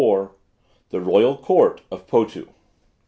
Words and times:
THE 0.89 0.99
ROYAL 0.99 1.37
COURT 1.43 1.81
OF 1.91 2.07
POTU. 2.07 2.49